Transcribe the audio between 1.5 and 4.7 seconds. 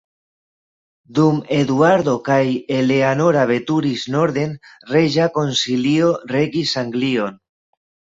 Eduardo kaj Eleanora veturis norden,